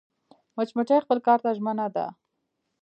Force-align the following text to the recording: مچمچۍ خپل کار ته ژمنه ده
مچمچۍ 0.55 0.99
خپل 1.05 1.17
کار 1.27 1.39
ته 1.43 1.49
ژمنه 1.57 1.87
ده 1.95 2.05